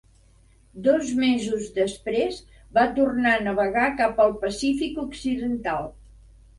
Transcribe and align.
Dos 0.87 1.11
mesos 1.23 1.67
després, 1.75 2.41
va 2.79 2.87
tornar 2.97 3.37
a 3.37 3.45
navegar 3.51 3.87
cap 4.03 4.27
al 4.27 4.37
Pacífic 4.43 5.03
Occidental. 5.09 5.91